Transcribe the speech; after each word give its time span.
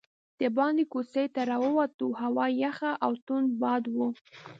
دباندې 0.41 0.85
کوڅې 0.93 1.25
ته 1.33 1.41
راووتو، 1.51 2.07
هوا 2.21 2.45
یخه 2.63 2.91
او 3.05 3.11
توند 3.25 3.47
باد 3.61 3.83
و. 3.95 3.97